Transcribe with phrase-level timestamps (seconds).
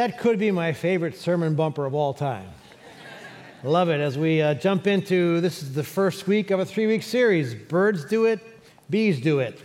[0.00, 2.48] That could be my favorite sermon bumper of all time.
[3.62, 4.00] Love it.
[4.00, 7.54] As we uh, jump into this is the first week of a three week series
[7.54, 8.40] Birds Do It,
[8.88, 9.60] Bees Do It.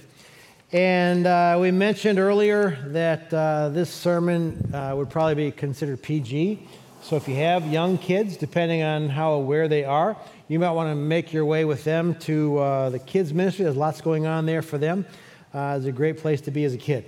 [0.74, 6.68] And uh, we mentioned earlier that uh, this sermon uh, would probably be considered PG.
[7.04, 10.18] So if you have young kids, depending on how aware they are,
[10.50, 13.64] you might want to make your way with them to uh, the kids' ministry.
[13.64, 15.06] There's lots going on there for them.
[15.54, 17.06] Uh, it's a great place to be as a kid.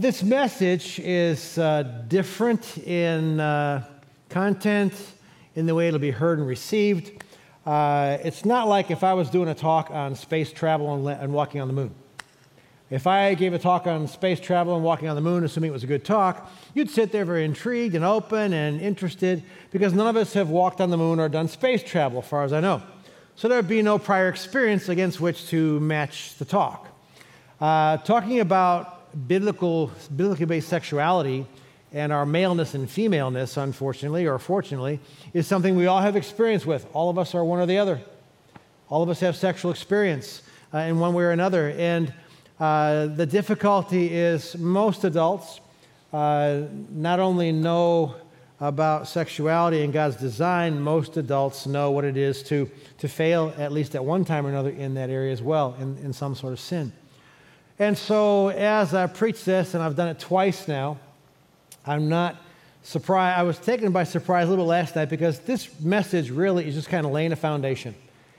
[0.00, 1.54] This message is
[2.08, 3.36] different in
[4.28, 4.92] content,
[5.54, 7.22] in the way it'll be heard and received.
[7.66, 11.32] Uh, it's not like if I was doing a talk on space travel and, and,
[11.32, 11.94] walking on the moon.
[12.90, 15.72] If I gave a talk on space travel and walking on the moon, assuming it
[15.72, 20.06] was a good talk, you'd sit there very intrigued and open and interested because none
[20.06, 22.60] of us have walked on the moon or done space travel, as far as I
[22.60, 22.82] know.
[23.36, 26.86] So there would be no prior experience against which to match the talk.
[27.60, 31.46] Uh, talking about biblical, biblically based sexuality
[31.94, 34.98] and our maleness and femaleness, unfortunately or fortunately,
[35.32, 36.86] is something we all have experience with.
[36.92, 38.00] All of us are one or the other.
[38.88, 40.42] All of us have sexual experience
[40.74, 41.70] uh, in one way or another.
[41.70, 42.12] And
[42.58, 45.60] uh, the difficulty is most adults
[46.12, 48.16] uh, not only know
[48.60, 53.70] about sexuality and God's design, most adults know what it is to, to fail at
[53.70, 56.52] least at one time or another in that area as well, in, in some sort
[56.52, 56.92] of sin.
[57.78, 60.98] And so, as I preach this, and I've done it twice now,
[61.86, 62.36] I'm not
[62.82, 63.38] surprised.
[63.38, 66.88] I was taken by surprise a little last night because this message really is just
[66.88, 67.94] kind of laying a foundation.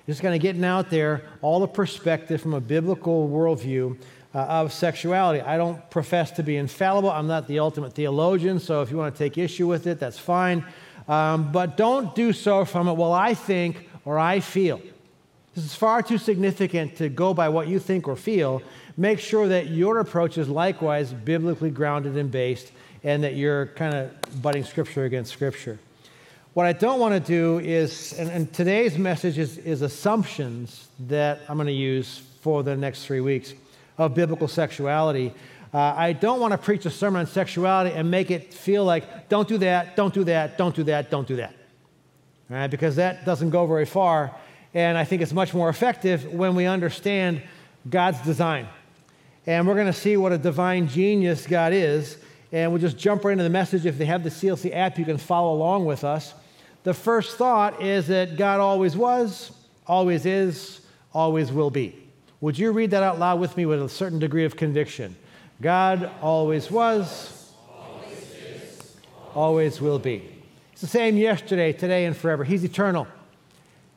[0.08, 3.98] Just kind of getting out there all the perspective from a biblical worldview
[4.34, 5.42] uh, of sexuality.
[5.42, 7.10] I don't profess to be infallible.
[7.10, 10.20] I'm not the ultimate theologian, so if you want to take issue with it, that's
[10.20, 10.66] fine.
[11.08, 14.82] Um, but don't do so from it, well, I think or I feel.
[15.54, 18.62] This is far too significant to go by what you think or feel
[18.98, 22.72] make sure that your approach is likewise biblically grounded and based,
[23.06, 25.80] and that you're kind of butting Scripture against Scripture.
[26.54, 31.40] What I don't want to do is, and, and today's message is, is assumptions that
[31.48, 33.54] I'm going to use for the next three weeks
[33.98, 35.34] of biblical sexuality.
[35.74, 39.30] Uh, I don't want to preach a sermon on sexuality and make it feel like,
[39.30, 41.54] don't do that, don't do that, don't do that, don't do that.
[42.50, 44.36] All right, because that doesn't go very far.
[44.74, 47.44] And I think it's much more effective when we understand
[47.90, 48.68] God's design
[49.48, 52.18] and we're going to see what a divine genius God is.
[52.52, 53.86] And we'll just jump right into the message.
[53.86, 56.34] If they have the CLC app, you can follow along with us.
[56.84, 59.52] The first thought is that God always was,
[59.88, 60.82] always is,
[61.14, 61.96] always will be.
[62.42, 65.16] Would you read that out loud with me with a certain degree of conviction?
[65.62, 68.98] God always was, always, is,
[69.34, 70.30] always will be.
[70.74, 72.44] It's the same yesterday, today, and forever.
[72.44, 73.08] He's eternal.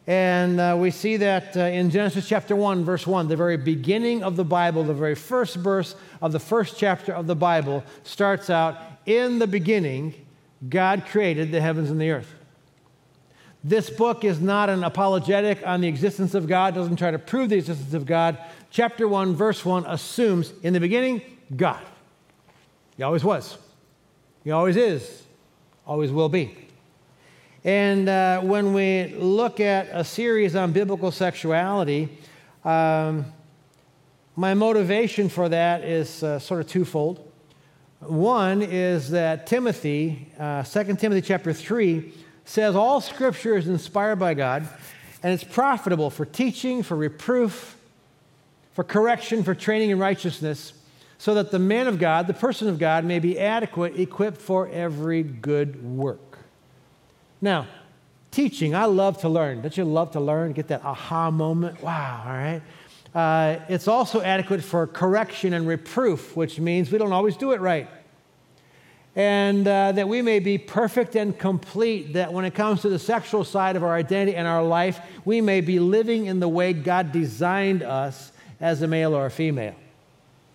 [0.08, 4.22] And uh, we see that uh, in Genesis chapter 1, verse 1, the very beginning
[4.24, 8.48] of the Bible, the very first verse of the first chapter of the Bible starts
[8.48, 10.14] out In the beginning,
[10.66, 12.34] God created the heavens and the earth.
[13.62, 17.50] This book is not an apologetic on the existence of God, doesn't try to prove
[17.50, 18.38] the existence of God.
[18.70, 21.20] Chapter 1, verse 1 assumes in the beginning,
[21.54, 21.84] God.
[22.96, 23.58] He always was,
[24.42, 25.25] He always is,
[25.86, 26.67] always will be.
[27.68, 32.08] And uh, when we look at a series on biblical sexuality,
[32.64, 33.26] um,
[34.36, 37.30] my motivation for that is uh, sort of twofold.
[38.00, 42.10] One is that Timothy, uh, 2 Timothy chapter 3,
[42.46, 44.66] says all scripture is inspired by God
[45.22, 47.76] and it's profitable for teaching, for reproof,
[48.72, 50.72] for correction, for training in righteousness,
[51.18, 54.70] so that the man of God, the person of God, may be adequate, equipped for
[54.70, 56.27] every good work.
[57.41, 57.66] Now,
[58.31, 59.62] teaching, I love to learn.
[59.62, 60.52] Don't you love to learn?
[60.52, 61.82] Get that aha moment?
[61.82, 62.62] Wow, all right.
[63.14, 67.61] Uh, it's also adequate for correction and reproof, which means we don't always do it
[67.61, 67.88] right.
[69.17, 72.99] And uh, that we may be perfect and complete, that when it comes to the
[72.99, 76.73] sexual side of our identity and our life, we may be living in the way
[76.73, 78.31] God designed us
[78.61, 79.75] as a male or a female.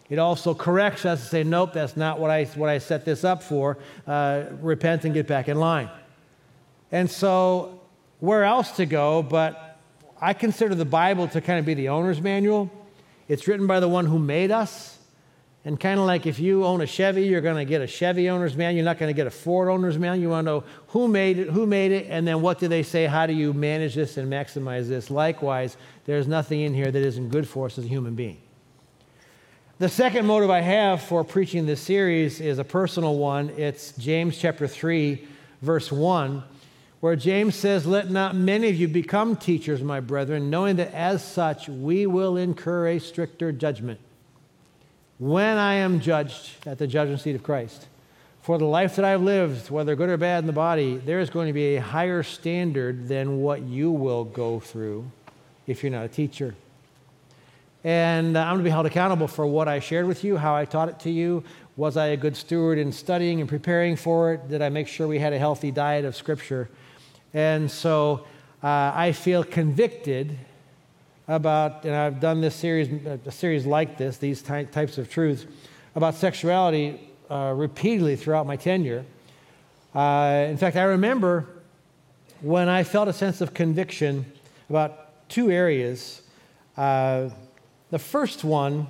[0.09, 3.23] It also corrects us to say, nope, that's not what I, what I set this
[3.23, 3.77] up for.
[4.05, 5.89] Uh, repent and get back in line.
[6.93, 7.81] And so,
[8.19, 9.23] where else to go?
[9.23, 9.79] But
[10.21, 12.71] I consider the Bible to kind of be the owner's manual.
[13.27, 14.99] It's written by the one who made us.
[15.65, 18.29] And kind of like if you own a Chevy, you're going to get a Chevy
[18.29, 18.75] owner's manual.
[18.75, 20.21] You're not going to get a Ford owner's manual.
[20.21, 22.83] You want to know who made it, who made it, and then what do they
[22.83, 23.07] say?
[23.07, 25.09] How do you manage this and maximize this?
[25.09, 28.37] Likewise, there's nothing in here that isn't good for us as a human being.
[29.79, 33.49] The second motive I have for preaching this series is a personal one.
[33.57, 35.27] It's James chapter 3,
[35.63, 36.43] verse 1,
[37.03, 41.21] where James says, Let not many of you become teachers, my brethren, knowing that as
[41.21, 43.99] such we will incur a stricter judgment
[45.19, 47.87] when I am judged at the judgment seat of Christ.
[48.41, 51.29] For the life that I've lived, whether good or bad in the body, there is
[51.29, 55.11] going to be a higher standard than what you will go through
[55.67, 56.55] if you're not a teacher.
[57.83, 60.55] And uh, I'm going to be held accountable for what I shared with you, how
[60.55, 61.43] I taught it to you.
[61.75, 64.47] Was I a good steward in studying and preparing for it?
[64.47, 66.69] Did I make sure we had a healthy diet of Scripture?
[67.33, 68.25] And so
[68.61, 70.37] uh, I feel convicted
[71.27, 75.45] about, and I've done this series, a series like this, these ty- types of truths,
[75.95, 79.05] about sexuality uh, repeatedly throughout my tenure.
[79.95, 81.47] Uh, in fact, I remember
[82.41, 84.25] when I felt a sense of conviction
[84.69, 86.21] about two areas.
[86.75, 87.29] Uh,
[87.89, 88.87] the first one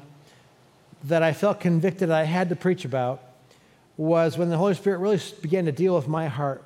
[1.03, 3.21] that I felt convicted I had to preach about
[3.97, 6.63] was when the Holy Spirit really began to deal with my heart.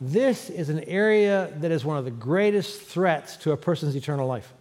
[0.00, 4.26] This is an area that is one of the greatest threats to a person's eternal
[4.26, 4.52] life.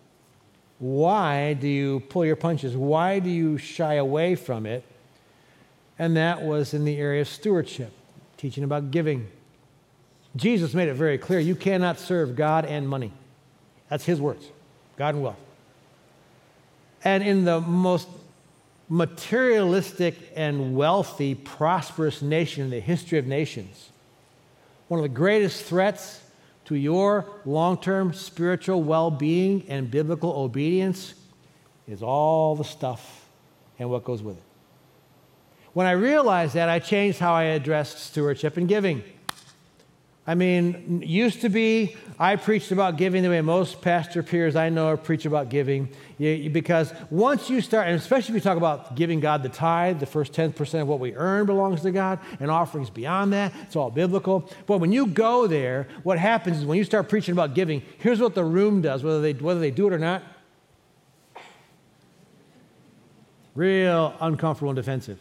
[0.80, 2.76] Why do you pull your punches?
[2.76, 4.84] Why do you shy away from it?
[5.98, 7.92] And that was in the area of stewardship,
[8.38, 9.30] teaching about giving.
[10.36, 13.12] Jesus made it very clear you cannot serve God and money.
[13.90, 14.48] That's his words
[14.98, 15.40] God and wealth.
[17.04, 18.08] And in the most
[18.90, 23.89] materialistic and wealthy, prosperous nation in the history of nations,
[24.90, 26.22] one of the greatest threats
[26.66, 31.14] to your long term spiritual well being and biblical obedience
[31.88, 33.28] is all the stuff
[33.80, 34.44] and what goes with it.
[35.74, 39.04] When I realized that, I changed how I addressed stewardship and giving.
[40.30, 44.70] I mean, used to be, I preached about giving the way most pastor peers I
[44.70, 45.90] know preach about giving.
[46.20, 50.06] because once you start, and especially if you talk about giving God the tithe, the
[50.06, 53.90] first 10% of what we earn belongs to God, and offerings beyond that, it's all
[53.90, 54.48] biblical.
[54.68, 58.20] But when you go there, what happens is when you start preaching about giving, here's
[58.20, 60.22] what the room does, whether they, whether they do it or not.
[63.56, 65.20] Real uncomfortable and defensive.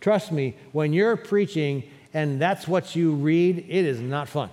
[0.00, 1.82] Trust me, when you're preaching
[2.14, 4.48] and that's what you read, it is not fun.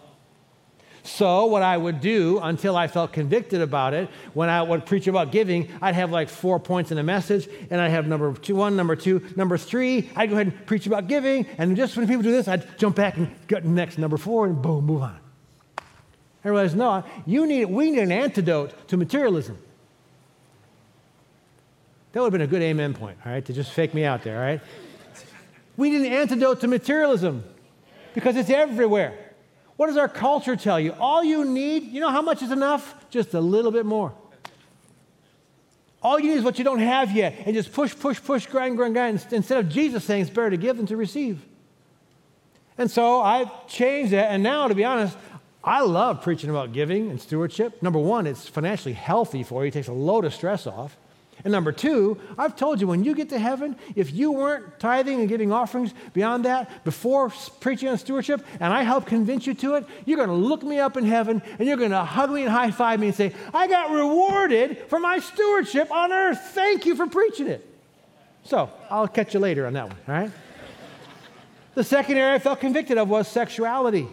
[1.04, 5.08] So, what I would do until I felt convicted about it, when I would preach
[5.08, 8.56] about giving, I'd have like four points in a message, and I'd have number two,
[8.56, 10.10] one, number two, number three.
[10.16, 12.96] I'd go ahead and preach about giving, and just when people do this, I'd jump
[12.98, 15.18] back and get next number four, and boom, move on.
[16.44, 19.58] I realized, no, you need, we need an antidote to materialism.
[22.12, 24.24] That would have been a good amen point, all right, to just fake me out
[24.24, 24.62] there, all right?
[25.78, 27.44] We need an antidote to materialism
[28.14, 29.18] because it's everywhere.
[29.78, 30.94] What does our culture tell you?
[31.00, 33.10] All you need, you know how much is enough?
[33.10, 34.14] Just a little bit more.
[36.04, 38.76] All you need is what you don't have yet, and just push, push, push, grind,
[38.76, 39.26] grind, grind.
[39.32, 41.44] Instead of Jesus saying it's better to give than to receive.
[42.78, 45.16] And so I've changed that, and now, to be honest,
[45.64, 47.84] I love preaching about giving and stewardship.
[47.84, 50.98] Number one, it's financially healthy for you, it takes a load of stress off.
[51.44, 55.20] And number two, I've told you when you get to heaven, if you weren't tithing
[55.20, 59.76] and giving offerings beyond that before preaching on stewardship, and I help convince you to
[59.76, 62.44] it, you're going to look me up in heaven and you're going to hug me
[62.44, 66.40] and high five me and say, I got rewarded for my stewardship on earth.
[66.52, 67.68] Thank you for preaching it.
[68.44, 70.32] So I'll catch you later on that one, all right?
[71.74, 74.08] the second area I felt convicted of was sexuality.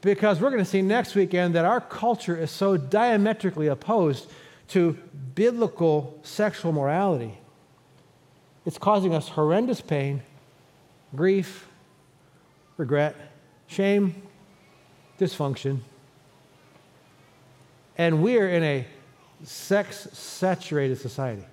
[0.00, 4.30] Because we're going to see next weekend that our culture is so diametrically opposed
[4.70, 4.96] to
[5.34, 7.36] biblical sexual morality.
[8.64, 10.22] It's causing us horrendous pain,
[11.14, 11.68] grief,
[12.76, 13.16] regret,
[13.66, 14.22] shame,
[15.18, 15.80] dysfunction.
[17.98, 18.86] And we're in a
[19.42, 21.44] sex saturated society.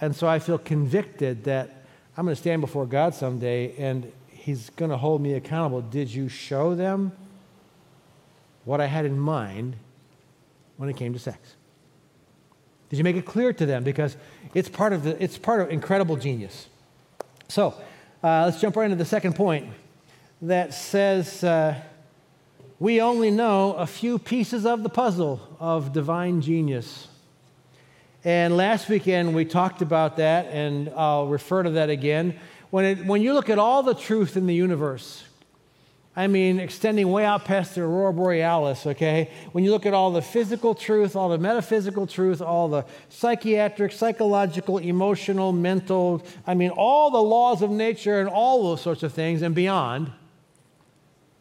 [0.00, 1.84] And so I feel convicted that
[2.16, 5.82] I'm going to stand before God someday and He's going to hold me accountable.
[5.82, 7.12] Did you show them
[8.64, 9.76] what I had in mind
[10.78, 11.56] when it came to sex?
[12.88, 13.84] Did you make it clear to them?
[13.84, 14.16] Because
[14.54, 16.68] it's part of, the, it's part of incredible genius.
[17.48, 17.74] So
[18.24, 19.68] uh, let's jump right into the second point
[20.40, 21.74] that says uh,
[22.78, 27.08] we only know a few pieces of the puzzle of divine genius.
[28.24, 32.38] And last weekend we talked about that, and I'll refer to that again.
[32.70, 35.24] When, it, when you look at all the truth in the universe,
[36.18, 39.30] I mean, extending way out past the aurora borealis, okay?
[39.52, 43.92] When you look at all the physical truth, all the metaphysical truth, all the psychiatric,
[43.92, 49.12] psychological, emotional, mental, I mean, all the laws of nature and all those sorts of
[49.12, 50.10] things and beyond,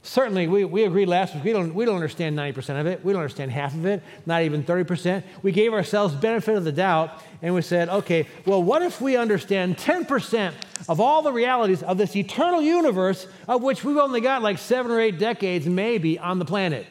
[0.08, 3.04] Certainly, we, we agreed last week, we don't, we don't understand 90% of it.
[3.04, 5.22] We don't understand half of it, not even 30%.
[5.44, 9.18] We gave ourselves benefit of the doubt, and we said, okay, well, what if we
[9.18, 10.54] understand 10%
[10.88, 14.94] of all the realities of this eternal universe, of which we've only got like seven
[14.94, 16.88] or eight decades, maybe, on the planet?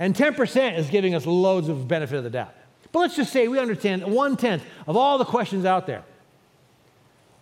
[0.00, 2.52] And 10% is giving us loads of benefit of the doubt.
[2.90, 6.02] But let's just say we understand one tenth of all the questions out there.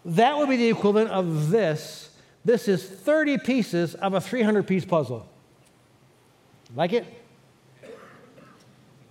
[0.05, 2.08] That would be the equivalent of this
[2.49, 5.28] this is 30 pieces of a 300 piece puzzle.
[6.75, 7.05] Like it?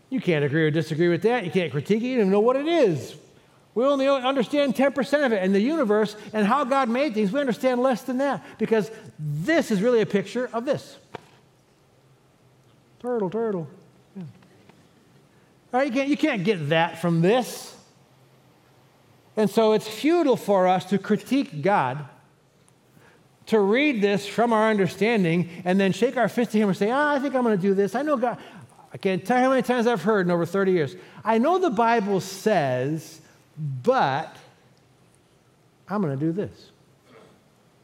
[0.09, 1.45] You can't agree or disagree with that.
[1.45, 2.07] You can't critique it.
[2.07, 3.15] You don't even know what it is.
[3.75, 5.43] We only understand 10% of it.
[5.43, 8.89] And the universe and how God made things, we understand less than that because
[9.19, 10.97] this is really a picture of this.
[12.99, 13.67] Turtle, turtle.
[14.15, 14.23] Yeah.
[15.73, 17.77] All right, you can't, you can't get that from this.
[19.35, 22.03] And so it's futile for us to critique God
[23.47, 26.91] to read this from our understanding and then shake our fist at him and say,
[26.91, 27.95] ah, I think I'm going to do this.
[27.95, 28.37] I know God.
[28.93, 30.95] I can't tell you how many times I've heard in over 30 years.
[31.23, 33.21] I know the Bible says,
[33.83, 34.35] but
[35.87, 36.71] I'm going to do this.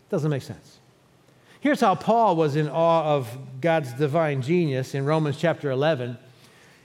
[0.09, 0.79] Doesn't make sense.
[1.59, 6.17] Here's how Paul was in awe of God's divine genius in Romans chapter 11.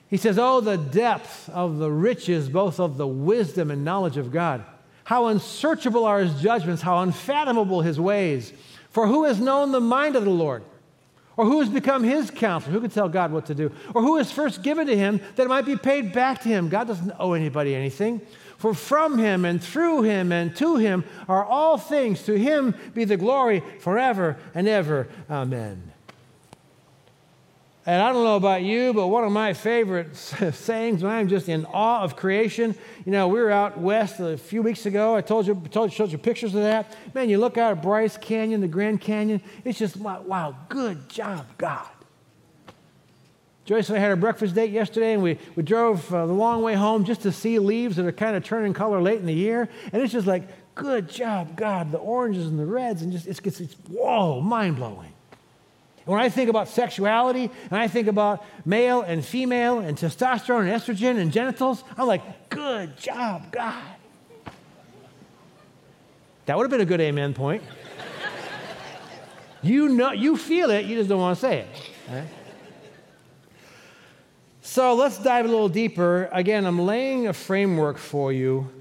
[0.08, 4.32] He says, Oh, the depth of the riches, both of the wisdom and knowledge of
[4.32, 4.64] God.
[5.08, 8.52] How unsearchable are his judgments, how unfathomable his ways.
[8.90, 10.62] For who has known the mind of the Lord?
[11.34, 12.74] Or who has become his counselor?
[12.74, 13.72] Who can tell God what to do?
[13.94, 16.68] Or who has first given to him that it might be paid back to him?
[16.68, 18.20] God doesn't owe anybody anything.
[18.58, 22.24] For from him and through him and to him are all things.
[22.24, 25.08] To him be the glory forever and ever.
[25.30, 25.90] Amen.
[27.88, 30.14] And I don't know about you, but one of my favorite
[30.52, 32.74] sayings when I'm just in awe of creation,
[33.06, 35.16] you know, we were out west a few weeks ago.
[35.16, 36.94] I told you, told you, showed you pictures of that.
[37.14, 39.40] Man, you look out at Bryce Canyon, the Grand Canyon.
[39.64, 41.88] It's just, wow, wow good job, God.
[43.64, 46.60] Joyce and I had our breakfast date yesterday, and we, we drove uh, the long
[46.60, 49.32] way home just to see leaves that are kind of turning color late in the
[49.32, 49.66] year.
[49.94, 50.42] And it's just like,
[50.74, 51.90] good job, God.
[51.90, 55.14] The oranges and the reds, and just, it's, it's, it's whoa, mind blowing.
[56.08, 60.70] When I think about sexuality and I think about male and female and testosterone and
[60.70, 63.84] estrogen and genitals, I'm like, good job, God.
[66.46, 67.62] That would have been a good amen point.
[69.60, 71.68] you know, you feel it, you just don't want to say it.
[72.10, 72.28] Right?
[74.62, 76.30] So let's dive a little deeper.
[76.32, 78.72] Again, I'm laying a framework for you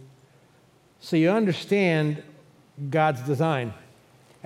[1.02, 2.24] so you understand
[2.90, 3.74] God's design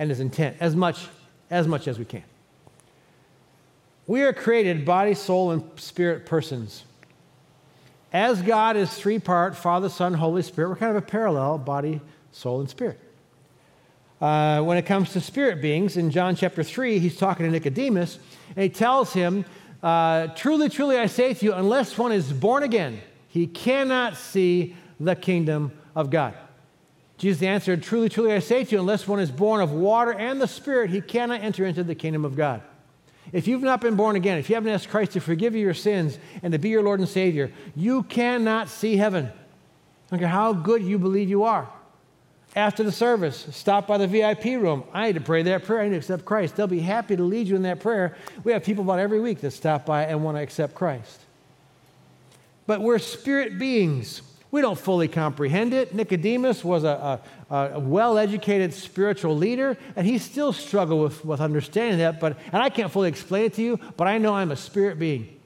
[0.00, 1.06] and his intent as much
[1.48, 2.24] as much as we can.
[4.06, 6.84] We are created body, soul, and spirit persons.
[8.12, 12.00] As God is three part Father, Son, Holy Spirit, we're kind of a parallel body,
[12.32, 12.98] soul, and spirit.
[14.20, 18.18] Uh, when it comes to spirit beings, in John chapter 3, he's talking to Nicodemus,
[18.54, 19.44] and he tells him,
[19.82, 24.76] uh, Truly, truly, I say to you, unless one is born again, he cannot see
[25.00, 26.34] the kingdom of God.
[27.18, 30.40] Jesus answered, Truly, truly, I say to you, unless one is born of water and
[30.40, 32.62] the Spirit, he cannot enter into the kingdom of God.
[33.30, 35.74] If you've not been born again, if you haven't asked Christ to forgive you your
[35.74, 39.30] sins and to be your Lord and Savior, you cannot see heaven.
[40.10, 41.68] I care how good you believe you are.
[42.54, 44.84] After the service, stop by the VIP room.
[44.92, 45.80] I need to pray that prayer.
[45.80, 46.56] I need to accept Christ.
[46.56, 48.16] They'll be happy to lead you in that prayer.
[48.44, 51.20] We have people about every week that stop by and want to accept Christ.
[52.66, 54.20] But we're spirit beings.
[54.52, 55.94] We don't fully comprehend it.
[55.94, 61.40] Nicodemus was a, a, a well educated spiritual leader, and he still struggled with, with
[61.40, 62.20] understanding that.
[62.20, 64.98] But, and I can't fully explain it to you, but I know I'm a spirit
[64.98, 65.40] being.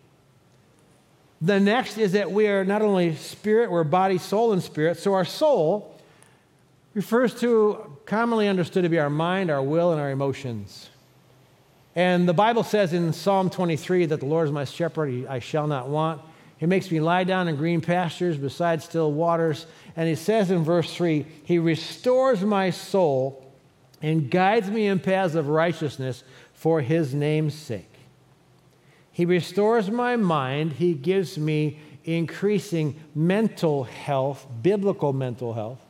[1.40, 4.98] The next is that we are not only spirit, we're body, soul, and spirit.
[4.98, 5.94] So our soul
[6.92, 10.90] refers to commonly understood to be our mind, our will, and our emotions.
[11.94, 15.68] And the Bible says in Psalm 23 that the Lord is my shepherd, I shall
[15.68, 16.22] not want.
[16.58, 19.66] He makes me lie down in green pastures beside still waters.
[19.94, 23.44] And he says in verse 3 He restores my soul
[24.00, 27.92] and guides me in paths of righteousness for his name's sake.
[29.12, 30.74] He restores my mind.
[30.74, 35.80] He gives me increasing mental health, biblical mental health.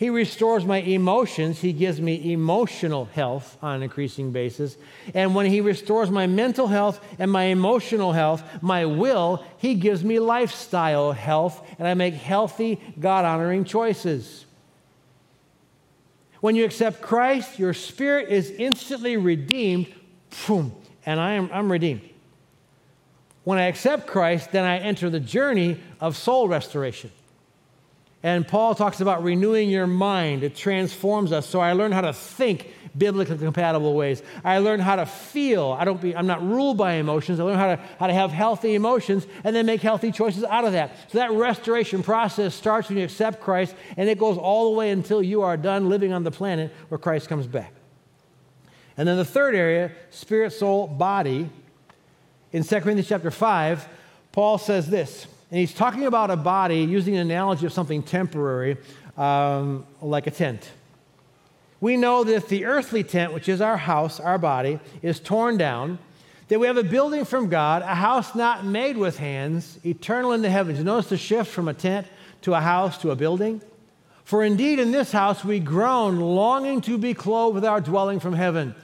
[0.00, 1.60] He restores my emotions.
[1.60, 4.78] He gives me emotional health on an increasing basis.
[5.12, 10.02] And when He restores my mental health and my emotional health, my will, He gives
[10.02, 14.46] me lifestyle health, and I make healthy, God honoring choices.
[16.40, 19.92] When you accept Christ, your spirit is instantly redeemed,
[20.46, 22.08] boom, and I am, I'm redeemed.
[23.44, 27.10] When I accept Christ, then I enter the journey of soul restoration.
[28.22, 30.42] And Paul talks about renewing your mind.
[30.42, 31.46] It transforms us.
[31.46, 34.22] So I learn how to think biblically compatible ways.
[34.44, 35.76] I learn how to feel.
[35.78, 37.40] I don't be, I'm not ruled by emotions.
[37.40, 40.64] I learn how to, how to have healthy emotions and then make healthy choices out
[40.64, 40.94] of that.
[41.10, 44.90] So that restoration process starts when you accept Christ and it goes all the way
[44.90, 47.72] until you are done living on the planet where Christ comes back.
[48.96, 51.48] And then the third area, spirit, soul, body.
[52.52, 53.88] In 2 Corinthians chapter 5,
[54.32, 58.76] Paul says this, and he's talking about a body using an analogy of something temporary,
[59.16, 60.70] um, like a tent.
[61.80, 65.56] We know that if the earthly tent, which is our house, our body, is torn
[65.56, 65.98] down,
[66.48, 70.42] that we have a building from God, a house not made with hands, eternal in
[70.42, 70.78] the heavens.
[70.78, 72.06] You notice the shift from a tent
[72.42, 73.62] to a house to a building?
[74.24, 78.34] For indeed in this house we groan, longing to be clothed with our dwelling from
[78.34, 78.74] heaven,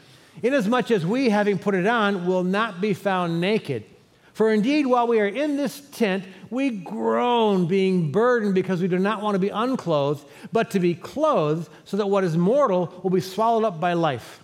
[0.42, 3.84] inasmuch as we, having put it on, will not be found naked.
[4.32, 8.98] For indeed, while we are in this tent, we groan, being burdened because we do
[8.98, 13.10] not want to be unclothed, but to be clothed, so that what is mortal will
[13.10, 14.40] be swallowed up by life.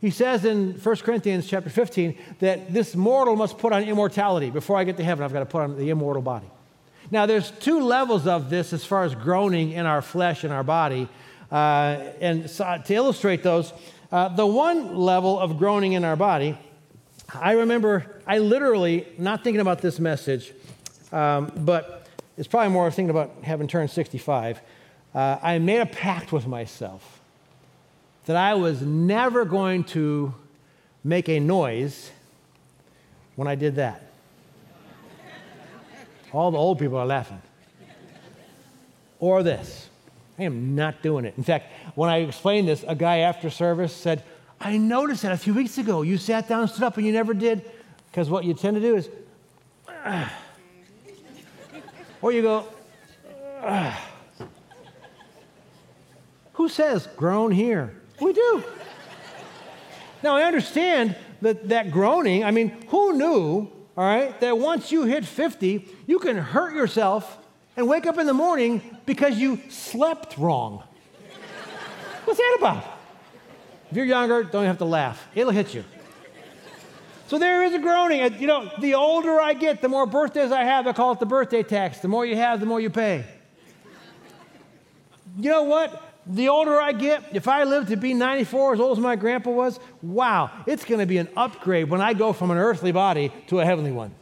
[0.00, 4.50] He says in 1 Corinthians chapter 15 that this mortal must put on immortality.
[4.50, 6.46] Before I get to heaven, I've got to put on the immortal body.
[7.10, 10.62] Now, there's two levels of this as far as groaning in our flesh and our
[10.62, 11.08] body.
[11.50, 13.72] Uh, and so to illustrate those,
[14.12, 16.56] uh, the one level of groaning in our body
[17.34, 20.52] I remember, I literally, not thinking about this message,
[21.12, 24.60] um, but it's probably more thinking about having turned 65.
[25.14, 27.20] Uh, I made a pact with myself
[28.26, 30.34] that I was never going to
[31.02, 32.10] make a noise
[33.36, 34.02] when I did that.
[36.32, 37.40] All the old people are laughing.
[39.18, 39.88] Or this.
[40.38, 41.34] I am not doing it.
[41.36, 44.22] In fact, when I explained this, a guy after service said,
[44.60, 46.02] I noticed that a few weeks ago.
[46.02, 47.68] You sat down, stood up, and you never did.
[48.10, 49.08] Because what you tend to do is,
[52.20, 52.66] or you go,
[53.62, 53.96] uh.
[56.54, 57.94] who says groan here?
[58.20, 58.64] We do.
[60.22, 65.04] now, I understand that, that groaning, I mean, who knew, all right, that once you
[65.04, 67.38] hit 50, you can hurt yourself
[67.76, 70.82] and wake up in the morning because you slept wrong?
[72.24, 72.84] What's that about?
[73.90, 75.26] If you're younger, don't have to laugh.
[75.34, 75.84] It'll hit you.
[77.28, 78.22] So there is a groaning.
[78.22, 80.86] Uh, you know, the older I get, the more birthdays I have.
[80.86, 81.98] I call it the birthday tax.
[81.98, 83.22] The more you have, the more you pay.
[85.36, 86.02] You know what?
[86.26, 89.50] The older I get, if I live to be 94, as old as my grandpa
[89.50, 93.30] was, wow, it's going to be an upgrade when I go from an earthly body
[93.48, 94.14] to a heavenly one.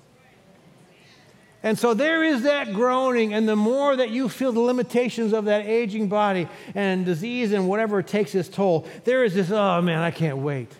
[1.62, 5.44] And so there is that groaning, and the more that you feel the limitations of
[5.44, 10.00] that aging body and disease and whatever takes its toll, there is this, oh man,
[10.00, 10.72] I can't wait.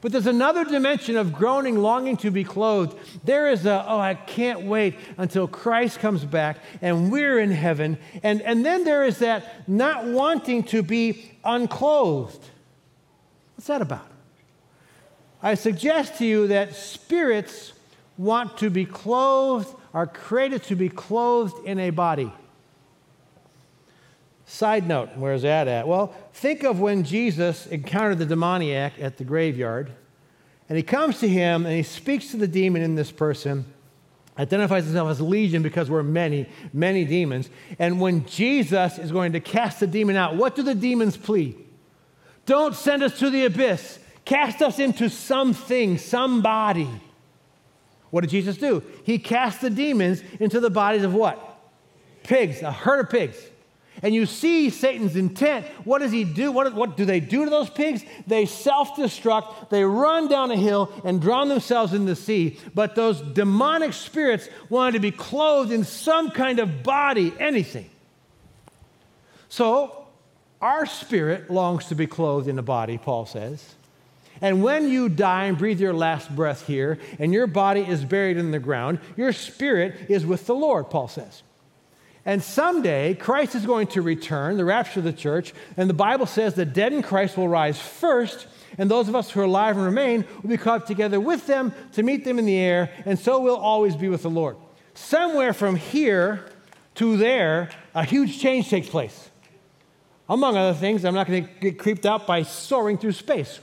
[0.00, 2.96] But there's another dimension of groaning, longing to be clothed.
[3.24, 7.98] There is a, oh, I can't wait until Christ comes back and we're in heaven.
[8.22, 12.44] And, and then there is that not wanting to be unclothed.
[13.56, 14.06] What's that about?
[15.42, 17.72] I suggest to you that spirits
[18.16, 22.32] want to be clothed are created to be clothed in a body.
[24.50, 25.86] Side note, where's that at?
[25.86, 29.92] Well, think of when Jesus encountered the demoniac at the graveyard,
[30.70, 33.66] and he comes to him and he speaks to the demon in this person,
[34.38, 37.50] identifies himself as legion because we're many, many demons.
[37.78, 41.54] And when Jesus is going to cast the demon out, what do the demons plead?
[42.46, 43.98] Don't send us to the abyss.
[44.24, 46.88] Cast us into something, somebody.
[48.08, 48.82] What did Jesus do?
[49.04, 51.38] He cast the demons into the bodies of what?
[52.22, 53.36] Pigs, a herd of pigs.
[54.02, 55.66] And you see Satan's intent.
[55.84, 56.52] What does he do?
[56.52, 58.04] What, what do they do to those pigs?
[58.26, 62.58] They self destruct, they run down a hill and drown themselves in the sea.
[62.74, 67.90] But those demonic spirits wanted to be clothed in some kind of body, anything.
[69.48, 70.06] So,
[70.60, 73.74] our spirit longs to be clothed in a body, Paul says.
[74.40, 78.36] And when you die and breathe your last breath here, and your body is buried
[78.36, 81.42] in the ground, your spirit is with the Lord, Paul says.
[82.24, 86.26] And someday, Christ is going to return, the rapture of the church, and the Bible
[86.26, 89.76] says the dead in Christ will rise first, and those of us who are alive
[89.76, 93.18] and remain will be caught together with them to meet them in the air, and
[93.18, 94.56] so we'll always be with the Lord.
[94.94, 96.44] Somewhere from here
[96.96, 99.30] to there, a huge change takes place.
[100.28, 103.60] Among other things, I'm not going to get creeped out by soaring through space.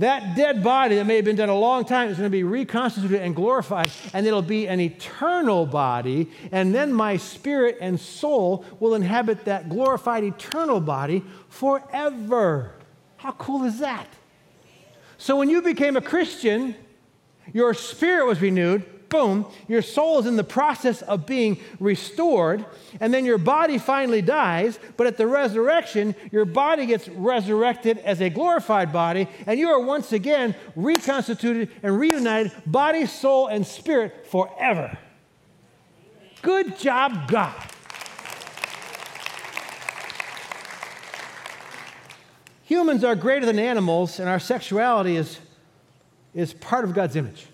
[0.00, 2.42] That dead body that may have been dead a long time is going to be
[2.42, 6.30] reconstituted and glorified, and it'll be an eternal body.
[6.50, 12.76] And then my spirit and soul will inhabit that glorified eternal body forever.
[13.18, 14.08] How cool is that?
[15.18, 16.76] So when you became a Christian,
[17.52, 22.64] your spirit was renewed, boom, your soul is in the process of being restored,
[23.00, 28.20] and then your body finally dies, but at the resurrection, your body gets resurrected as
[28.20, 34.26] a glorified body, and you are once again reconstituted and reunited, body, soul, and spirit
[34.26, 34.96] forever.
[36.42, 37.54] Good job, God.
[42.64, 45.40] Humans are greater than animals, and our sexuality is,
[46.32, 47.49] is part of God's image.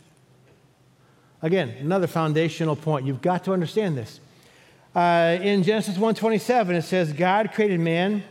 [1.46, 3.06] Again, another foundational point.
[3.06, 4.18] You've got to understand this.
[4.96, 8.24] Uh, in Genesis 1:27, it says, "God created man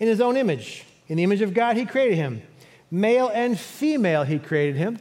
[0.00, 0.86] in His own image.
[1.06, 2.40] In the image of God, He created him.
[2.90, 4.98] Male and female, He created him.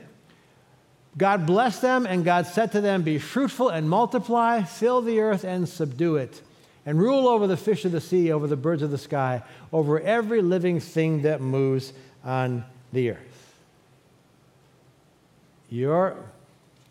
[1.18, 5.46] God blessed them, and God said to them, Be fruitful and multiply, fill the earth
[5.46, 6.42] and subdue it,
[6.86, 9.98] and rule over the fish of the sea, over the birds of the sky, over
[10.02, 11.94] every living thing that moves
[12.26, 13.56] on the earth.
[15.70, 16.18] Your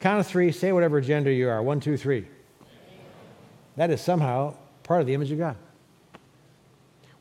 [0.00, 1.62] Count of three, say whatever gender you are.
[1.62, 2.26] One, two, three.
[3.76, 5.56] That is somehow part of the image of God.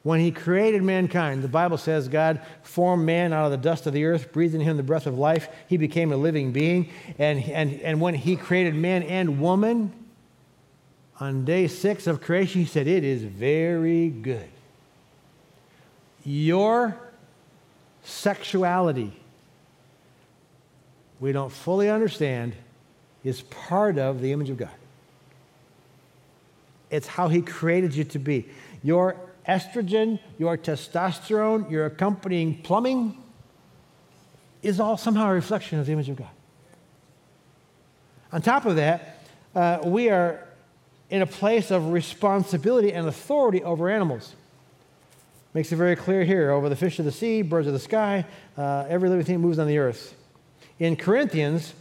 [0.02, 3.94] When he created mankind, the Bible says God formed man out of the dust of
[3.94, 5.50] the earth, breathed in him the breath of life.
[5.68, 6.90] He became a living being.
[7.18, 9.94] And, and, and when he created man and woman,
[11.20, 14.48] on day six of creation, he said, It is very good.
[16.24, 16.98] Your
[18.04, 19.20] sexuality,
[21.20, 22.56] we don't fully understand
[23.24, 24.70] is part of the image of God.
[26.90, 28.48] It's how He created you to be.
[28.84, 29.16] Your
[29.48, 33.18] estrogen, your testosterone, your accompanying plumbing
[34.62, 36.30] is all somehow a reflection of the image of God.
[38.32, 40.46] On top of that, uh, we are
[41.10, 44.36] in a place of responsibility and authority over animals.
[45.54, 48.26] Makes it very clear here over the fish of the sea, birds of the sky,
[48.56, 50.14] uh, every living thing moves on the earth.
[50.78, 51.74] In Corinthians,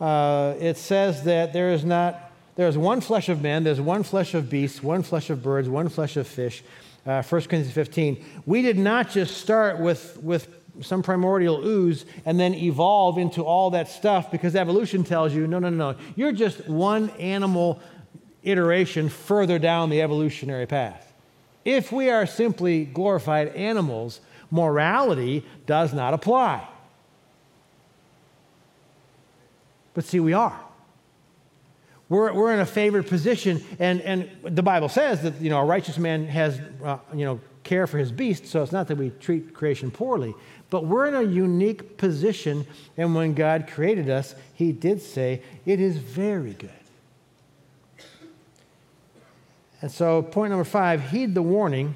[0.00, 4.02] uh, it says that there is not, there is one flesh of men, there's one
[4.02, 6.62] flesh of beasts, one flesh of birds, one flesh of fish.
[7.06, 8.24] Uh, 1 Corinthians 15.
[8.46, 10.48] We did not just start with, with
[10.80, 15.60] some primordial ooze and then evolve into all that stuff because evolution tells you no,
[15.60, 15.98] no, no, no.
[16.16, 17.80] You're just one animal
[18.42, 21.12] iteration further down the evolutionary path.
[21.64, 26.66] If we are simply glorified animals, morality does not apply.
[29.96, 30.60] But see, we are.
[32.10, 35.64] We're, we're in a favored position, and, and the Bible says that you know, a
[35.64, 39.08] righteous man has uh, you know, care for his beast, so it's not that we
[39.08, 40.34] treat creation poorly.
[40.68, 42.66] But we're in a unique position,
[42.98, 46.70] and when God created us, He did say, It is very good.
[49.80, 51.94] And so, point number five heed the warning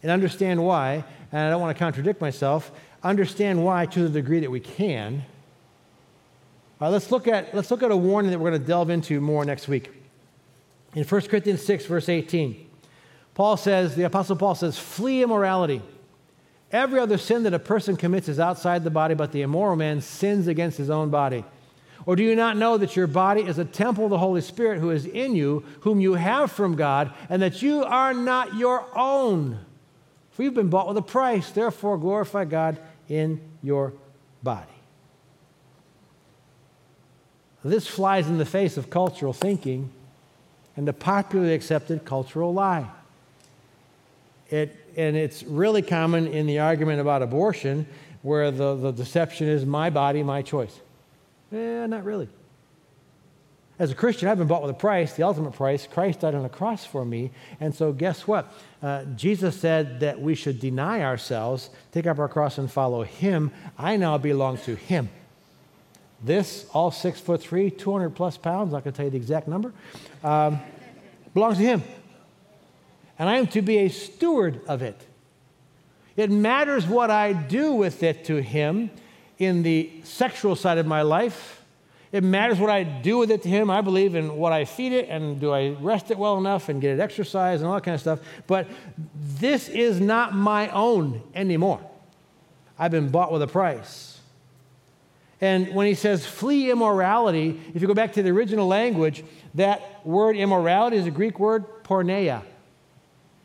[0.00, 1.04] and understand why.
[1.32, 2.70] And I don't want to contradict myself.
[3.02, 5.24] Understand why to the degree that we can
[6.80, 9.20] right, let's look at let's look at a warning that we're going to delve into
[9.20, 9.90] more next week.
[10.94, 12.70] In 1 Corinthians 6, verse 18,
[13.34, 15.82] Paul says, the Apostle Paul says, flee immorality.
[16.72, 20.00] Every other sin that a person commits is outside the body, but the immoral man
[20.00, 21.44] sins against his own body.
[22.06, 24.80] Or do you not know that your body is a temple of the Holy Spirit
[24.80, 28.86] who is in you, whom you have from God, and that you are not your
[28.96, 29.58] own?
[30.30, 31.50] For you've been bought with a price.
[31.50, 33.92] Therefore, glorify God in your
[34.42, 34.75] body.
[37.66, 39.90] This flies in the face of cultural thinking
[40.76, 42.88] and the popularly accepted cultural lie.
[44.50, 47.86] It, and it's really common in the argument about abortion
[48.22, 50.78] where the, the deception is my body, my choice.
[51.52, 52.28] Eh, not really.
[53.78, 55.86] As a Christian, I've been bought with a price, the ultimate price.
[55.86, 57.30] Christ died on the cross for me.
[57.60, 58.50] And so, guess what?
[58.82, 63.50] Uh, Jesus said that we should deny ourselves, take up our cross, and follow Him.
[63.76, 65.10] I now belong to Him.
[66.22, 69.72] This, all six foot three, 200 plus pounds, I can tell you the exact number,
[70.24, 70.58] um,
[71.34, 71.82] belongs to him.
[73.18, 75.00] And I am to be a steward of it.
[76.16, 78.90] It matters what I do with it to him
[79.38, 81.62] in the sexual side of my life.
[82.12, 83.70] It matters what I do with it to him.
[83.70, 86.80] I believe in what I feed it and do I rest it well enough and
[86.80, 88.20] get it exercise and all that kind of stuff.
[88.46, 88.68] But
[89.38, 91.80] this is not my own anymore.
[92.78, 94.15] I've been bought with a price.
[95.40, 99.22] And when he says flee immorality, if you go back to the original language,
[99.54, 102.42] that word immorality is a Greek word porneia.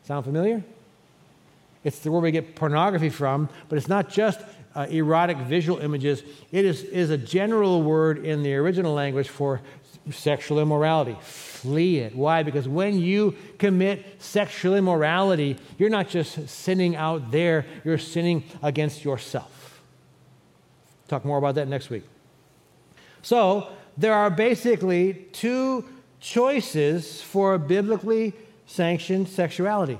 [0.04, 0.64] Sound familiar?
[1.84, 4.40] It's the word we get pornography from, but it's not just
[4.74, 6.22] uh, erotic visual images.
[6.50, 9.60] It is, is a general word in the original language for
[10.10, 11.16] sexual immorality.
[11.20, 12.14] Flee it.
[12.16, 12.42] Why?
[12.42, 19.04] Because when you commit sexual immorality, you're not just sinning out there, you're sinning against
[19.04, 19.71] yourself.
[21.08, 22.04] Talk more about that next week.
[23.22, 25.84] So, there are basically two
[26.20, 28.32] choices for biblically
[28.66, 29.98] sanctioned sexuality.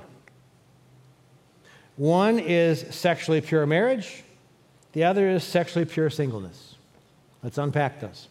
[1.95, 4.23] One is sexually pure marriage,
[4.93, 6.75] the other is sexually pure singleness.
[7.43, 8.27] Let's unpack those.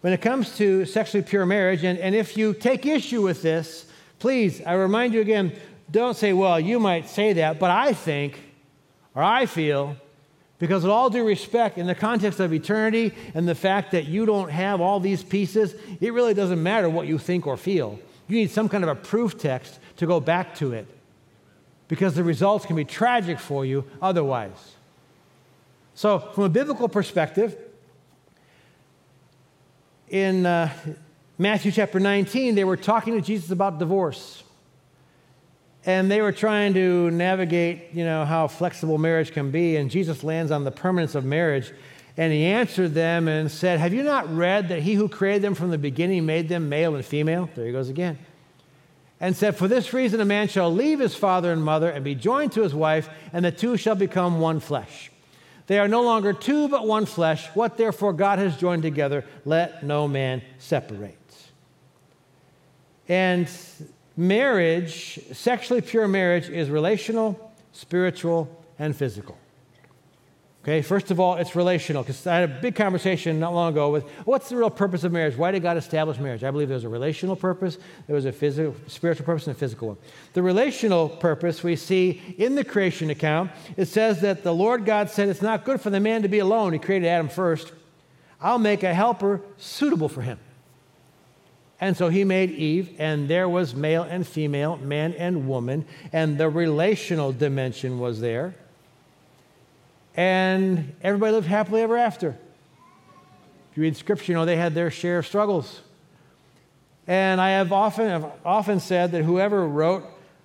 [0.00, 3.86] When it comes to sexually pure marriage, and, and if you take issue with this,
[4.18, 5.52] please, I remind you again
[5.90, 8.40] don't say, well, you might say that, but I think
[9.14, 9.96] or I feel
[10.58, 14.24] because, with all due respect, in the context of eternity and the fact that you
[14.24, 17.98] don't have all these pieces, it really doesn't matter what you think or feel.
[18.28, 20.86] You need some kind of a proof text to go back to it
[21.88, 24.74] because the results can be tragic for you otherwise.
[25.94, 27.56] So, from a biblical perspective,
[30.08, 30.70] in uh,
[31.36, 34.43] Matthew chapter 19, they were talking to Jesus about divorce
[35.86, 39.76] and they were trying to navigate, you know, how flexible marriage can be.
[39.76, 41.72] And Jesus lands on the permanence of marriage.
[42.16, 45.54] And he answered them and said, Have you not read that he who created them
[45.54, 47.50] from the beginning made them male and female?
[47.54, 48.18] There he goes again.
[49.20, 52.14] And said, For this reason, a man shall leave his father and mother and be
[52.14, 55.10] joined to his wife, and the two shall become one flesh.
[55.66, 57.46] They are no longer two, but one flesh.
[57.54, 61.18] What therefore God has joined together, let no man separate.
[63.08, 63.48] And
[64.16, 68.48] marriage, sexually pure marriage, is relational, spiritual,
[68.78, 69.38] and physical.
[70.64, 73.90] Okay, first of all, it's relational because I had a big conversation not long ago
[73.90, 75.36] with what's the real purpose of marriage?
[75.36, 76.42] Why did God establish marriage?
[76.42, 79.88] I believe there's a relational purpose, there was a physical, spiritual purpose, and a physical
[79.88, 79.98] one.
[80.32, 85.10] The relational purpose we see in the creation account, it says that the Lord God
[85.10, 86.72] said it's not good for the man to be alone.
[86.72, 87.70] He created Adam first.
[88.40, 90.38] I'll make a helper suitable for him.
[91.84, 96.38] And so he made Eve, and there was male and female, man and woman, and
[96.38, 98.54] the relational dimension was there.
[100.16, 102.38] And everybody lived happily ever after.
[103.70, 105.82] If you read scripture, you know they had their share of struggles.
[107.06, 110.04] And I have often, have often said that whoever wrote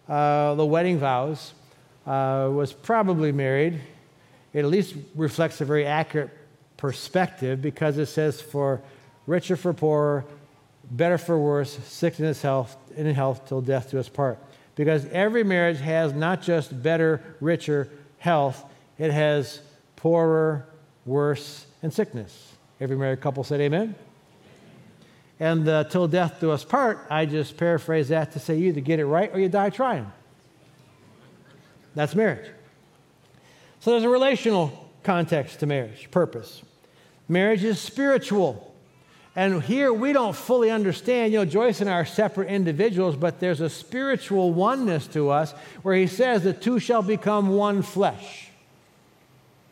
[0.09, 1.53] uh, the wedding vows
[2.05, 3.79] uh, was probably married.
[4.51, 6.31] It at least reflects a very accurate
[6.75, 8.81] perspective because it says for
[9.25, 10.25] richer for poorer,
[10.91, 14.39] better for worse, sickness, health, in health till death do us part.
[14.75, 18.65] Because every marriage has not just better, richer health,
[18.97, 19.61] it has
[19.95, 20.65] poorer,
[21.05, 22.53] worse, and sickness.
[22.79, 23.95] Every married couple said amen.
[25.39, 28.81] And uh, till death do us part, I just paraphrase that to say you either
[28.81, 30.11] get it right or you die trying.
[31.95, 32.49] That's marriage.
[33.79, 36.61] So there's a relational context to marriage, purpose.
[37.27, 38.68] Marriage is spiritual.
[39.35, 41.31] And here we don't fully understand.
[41.31, 45.51] You know, Joyce and I are separate individuals, but there's a spiritual oneness to us
[45.81, 48.49] where he says the two shall become one flesh.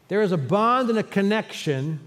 [0.07, 1.99] There is a bond and a connection.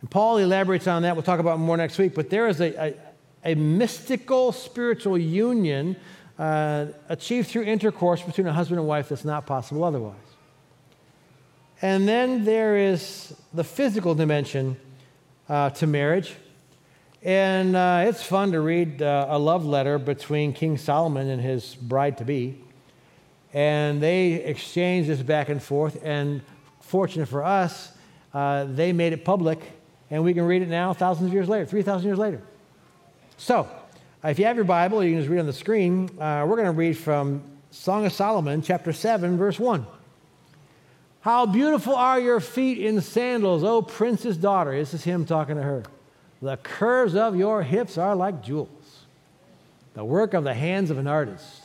[0.00, 1.16] And Paul elaborates on that.
[1.16, 2.14] We'll talk about more next week.
[2.14, 2.94] But there is a,
[3.44, 5.96] a, a mystical spiritual union
[6.38, 10.16] uh, achieved through intercourse between a husband and wife that's not possible otherwise.
[11.80, 14.76] And then there is the physical dimension
[15.48, 16.34] uh, to marriage.
[17.24, 21.74] And uh, it's fun to read uh, a love letter between King Solomon and his
[21.74, 22.60] bride to be.
[23.54, 25.98] And they exchanged this back and forth.
[26.04, 26.42] And
[26.80, 27.92] fortunate for us,
[28.34, 29.58] uh, they made it public.
[30.10, 32.42] And we can read it now, thousands of years later, 3,000 years later.
[33.38, 33.68] So,
[34.22, 36.10] if you have your Bible, you can just read on the screen.
[36.20, 39.86] Uh, we're going to read from Song of Solomon, chapter 7, verse 1.
[41.20, 44.76] How beautiful are your feet in sandals, O prince's daughter.
[44.76, 45.84] This is him talking to her.
[46.44, 49.06] The curves of your hips are like jewels,
[49.94, 51.62] the work of the hands of an artist.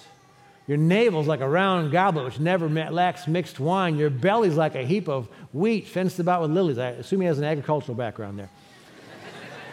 [0.67, 3.97] Your navel's like a round goblet which never lacks mixed wine.
[3.97, 6.77] Your belly's like a heap of wheat fenced about with lilies.
[6.77, 8.49] I assume he has an agricultural background there.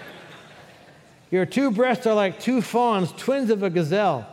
[1.30, 4.26] Your two breasts are like two fawns, twins of a gazelle.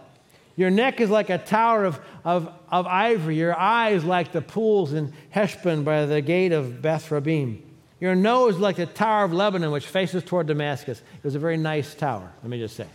[0.56, 3.38] Your neck is like a tower of, of, of ivory.
[3.38, 7.62] Your eyes like the pools in Heshbon by the gate of Beth Rabim.
[8.04, 11.00] Your nose like the Tower of Lebanon, which faces toward Damascus.
[11.00, 12.86] It was a very nice tower, let me just say.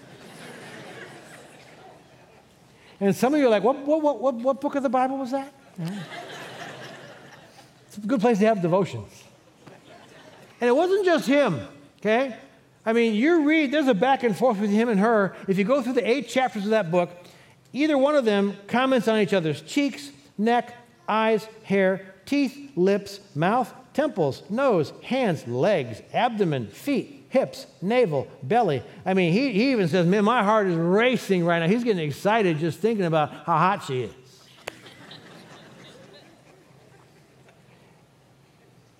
[3.00, 5.30] and some of you are like, what, what, what, what, book of the Bible was
[5.30, 5.50] that?
[7.86, 9.24] it's a good place to have devotions.
[10.60, 11.58] And it wasn't just him,
[12.00, 12.36] okay?
[12.84, 15.34] I mean, you read, there's a back and forth with him and her.
[15.48, 17.08] If you go through the eight chapters of that book,
[17.72, 20.74] either one of them comments on each other's cheeks, neck,
[21.08, 28.80] eyes, hair, teeth, lips, mouth, temples, nose, hands, legs, abdomen, feet, hips, navel, belly.
[29.04, 31.66] I mean, he, he even says, Man, my heart is racing right now.
[31.66, 34.14] He's getting excited just thinking about how hot she is.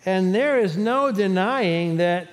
[0.05, 2.29] and there is no denying that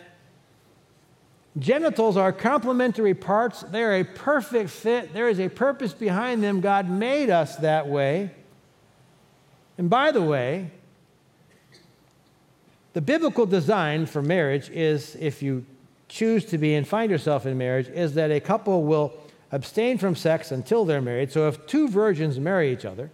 [1.60, 3.62] genitals are complementary parts.
[3.62, 5.14] They're a perfect fit.
[5.14, 6.62] There is a purpose behind them.
[6.62, 8.32] God made us that way.
[9.78, 10.72] And by the way,
[12.96, 15.66] the biblical design for marriage is if you
[16.08, 19.14] choose to be and find yourself in marriage, is that a couple will
[19.52, 21.30] abstain from sex until they're married.
[21.30, 23.12] So if two virgins marry each other,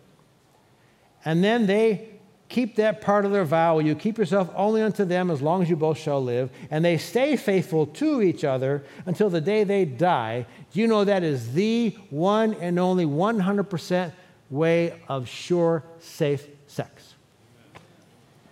[1.26, 2.10] and then they
[2.48, 5.70] keep that part of their vow, you keep yourself only unto them as long as
[5.70, 9.84] you both shall live, and they stay faithful to each other until the day they
[9.84, 14.14] die, do you know that is the one and only 100%
[14.52, 17.16] way of sure, safe sex?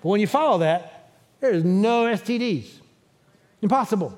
[0.02, 0.99] But when you follow that,
[1.40, 2.70] there is no STDs.
[3.62, 4.18] Impossible.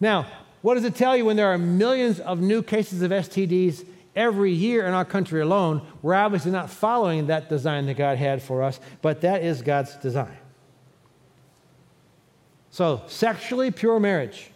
[0.00, 0.26] Now,
[0.62, 3.86] what does it tell you when there are millions of new cases of STDs
[4.16, 5.86] every year in our country alone?
[6.02, 9.94] We're obviously not following that design that God had for us, but that is God's
[9.96, 10.36] design.
[12.70, 14.50] So, sexually pure marriage.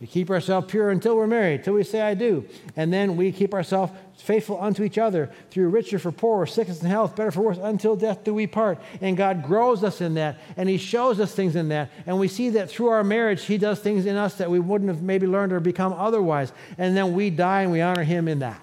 [0.00, 2.46] We keep ourselves pure until we're married, till we say I do.
[2.76, 6.88] And then we keep ourselves faithful unto each other through richer for poorer, sickness and
[6.88, 8.78] health, better for worse, until death do we part.
[9.00, 11.90] And God grows us in that, and He shows us things in that.
[12.06, 14.88] And we see that through our marriage, He does things in us that we wouldn't
[14.88, 16.52] have maybe learned or become otherwise.
[16.76, 18.62] And then we die and we honor Him in that.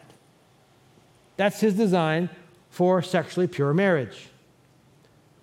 [1.36, 2.30] That's His design
[2.70, 4.30] for sexually pure marriage.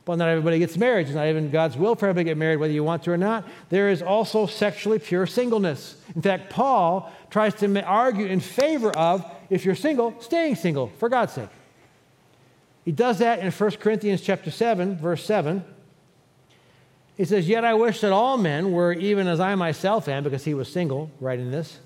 [0.05, 1.07] But not everybody gets married.
[1.07, 3.17] It's not even God's will for everybody to get married, whether you want to or
[3.17, 3.47] not.
[3.69, 5.97] There is also sexually pure singleness.
[6.17, 11.09] In fact, Paul tries to argue in favor of, if you're single, staying single, for
[11.09, 11.49] God's sake.
[12.85, 15.65] He does that in 1 Corinthians chapter 7, verse 7.
[17.17, 20.45] He says, Yet I wish that all men were even as I myself am, because
[20.45, 21.79] he was single, writing this.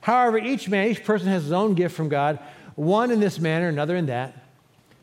[0.00, 2.38] However, each man, each person has his own gift from God,
[2.74, 4.39] one in this manner, another in that.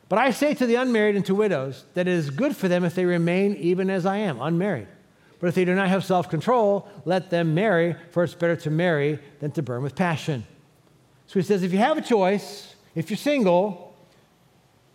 [0.09, 2.83] But I say to the unmarried and to widows that it is good for them
[2.83, 4.87] if they remain even as I am, unmarried.
[5.39, 8.71] But if they do not have self control, let them marry, for it's better to
[8.71, 10.45] marry than to burn with passion.
[11.27, 13.95] So he says, if you have a choice, if you're single,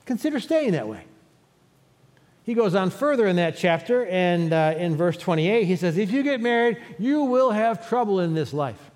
[0.07, 1.05] consider staying that way.
[2.45, 6.11] He goes on further in that chapter, and uh, in verse 28, he says, If
[6.11, 8.91] you get married, you will have trouble in this life.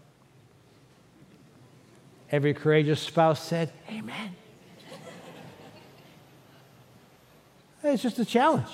[2.32, 4.34] Every courageous spouse said, Amen.
[7.92, 8.68] It's just a challenge.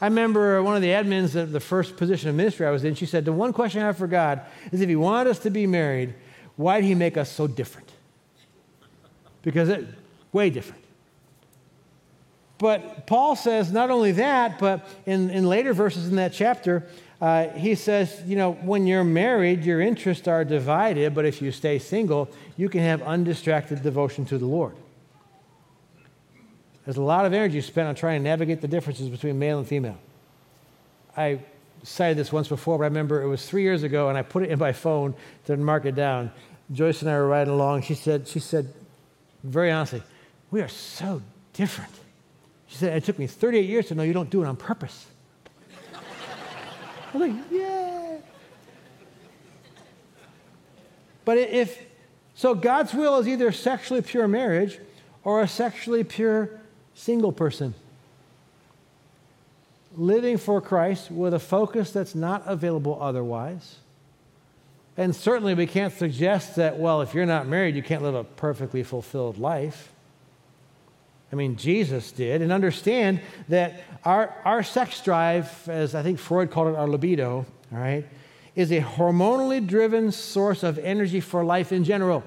[0.00, 2.94] I remember one of the admins of the first position of ministry I was in,
[2.94, 4.40] she said, The one question I have for God
[4.72, 6.14] is if He wanted us to be married,
[6.56, 7.90] why did He make us so different?
[9.42, 9.86] Because it,
[10.32, 10.82] way different.
[12.58, 16.86] But Paul says not only that, but in, in later verses in that chapter,
[17.20, 21.52] uh, he says, you know, when you're married, your interests are divided, but if you
[21.52, 24.74] stay single, you can have undistracted devotion to the Lord.
[26.90, 29.68] There's a lot of energy spent on trying to navigate the differences between male and
[29.68, 29.96] female.
[31.16, 31.38] I
[31.84, 34.42] cited this once before, but I remember it was three years ago, and I put
[34.42, 36.32] it in my phone to mark it down.
[36.72, 37.82] Joyce and I were riding along.
[37.82, 38.74] She said, she said,
[39.44, 40.02] very honestly,
[40.50, 41.22] we are so
[41.52, 41.92] different.
[42.66, 45.06] She said, it took me 38 years to know you don't do it on purpose.
[47.14, 48.16] I'm like, yeah.
[51.24, 51.80] But if,
[52.34, 54.80] so God's will is either sexually pure marriage
[55.22, 56.59] or a sexually pure
[57.00, 57.74] single person.
[59.96, 63.76] Living for Christ with a focus that's not available otherwise.
[64.96, 68.24] And certainly we can't suggest that, well, if you're not married, you can't live a
[68.24, 69.90] perfectly fulfilled life.
[71.32, 72.42] I mean, Jesus did.
[72.42, 77.46] And understand that our, our sex drive, as I think Freud called it, our libido,
[77.72, 78.04] all right,
[78.54, 82.22] is a hormonally driven source of energy for life in general.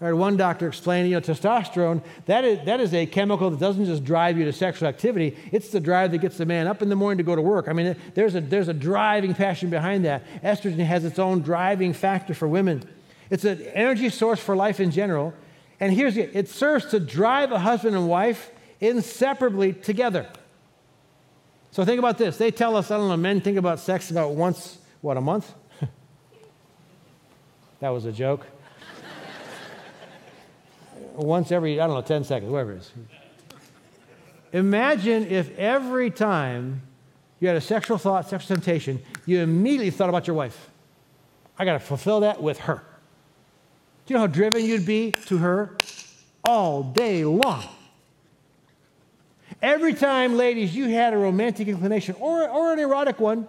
[0.00, 3.60] I heard one doctor explain, you know, testosterone, that is, that is a chemical that
[3.60, 6.80] doesn't just drive you to sexual activity, it's the drive that gets the man up
[6.80, 7.68] in the morning to go to work.
[7.68, 10.24] I mean, there's a, there's a driving passion behind that.
[10.42, 12.82] Estrogen has its own driving factor for women.
[13.28, 15.34] It's an energy source for life in general.
[15.78, 20.26] And here's it it serves to drive a husband and wife inseparably together.
[21.72, 22.38] So think about this.
[22.38, 25.52] They tell us, I don't know, men think about sex about once, what, a month?
[27.80, 28.46] that was a joke
[31.14, 32.92] once every, I don't know, 10 seconds, whatever it is.
[34.52, 36.82] Imagine if every time
[37.38, 40.70] you had a sexual thought, sexual temptation, you immediately thought about your wife.
[41.58, 42.82] I got to fulfill that with her.
[44.06, 45.76] Do you know how driven you'd be to her
[46.44, 47.64] all day long?
[49.62, 53.46] Every time, ladies, you had a romantic inclination or, or an erotic one,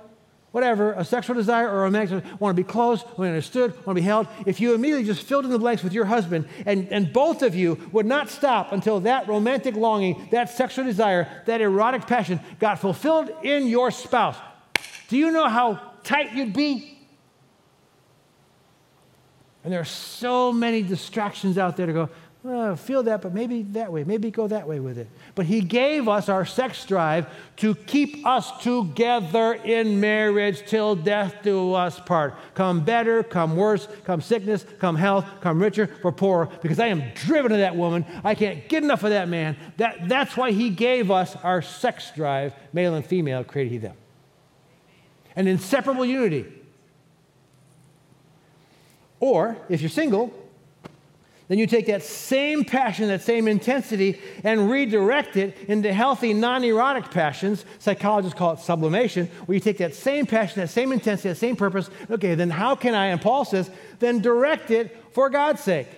[0.52, 3.74] whatever, a sexual desire or a romantic want to be close, want to be understood,
[3.86, 6.47] want to be held, if you immediately just filled in the blanks with your husband
[6.66, 11.28] and, and both of you would not stop until that romantic longing, that sexual desire,
[11.45, 14.36] that erotic passion got fulfilled in your spouse,
[15.08, 16.97] do you know how tight you'd be?
[19.64, 22.10] And there are so many distractions out there to go,
[22.43, 25.07] well, feel that, but maybe that way, maybe go that way with it.
[25.35, 27.27] But He gave us our sex drive
[27.57, 32.33] to keep us together in marriage till death do us part.
[32.55, 37.03] Come better, come worse, come sickness, come health, come richer or poorer, because I am
[37.13, 38.07] driven to that woman.
[38.23, 39.55] I can't get enough of that man.
[39.77, 43.95] That, that's why He gave us our sex drive, male and female, created He them.
[45.35, 46.51] An inseparable unity.
[49.19, 50.33] Or, if you're single,
[51.52, 56.64] then you take that same passion, that same intensity, and redirect it into healthy, non
[56.64, 57.66] erotic passions.
[57.78, 61.58] Psychologists call it sublimation, where you take that same passion, that same intensity, that same
[61.58, 61.89] purpose.
[62.10, 65.89] Okay, then how can I, and Paul says, then direct it for God's sake.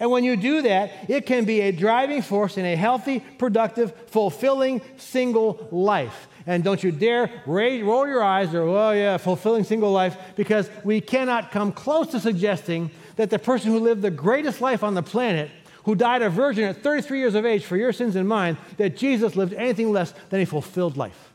[0.00, 3.94] And when you do that, it can be a driving force in a healthy, productive,
[4.08, 6.26] fulfilling single life.
[6.48, 11.00] And don't you dare roll your eyes or, oh, yeah, fulfilling single life, because we
[11.00, 15.02] cannot come close to suggesting that the person who lived the greatest life on the
[15.02, 15.50] planet,
[15.84, 18.96] who died a virgin at 33 years of age for your sins and mine, that
[18.96, 21.32] Jesus lived anything less than a fulfilled life.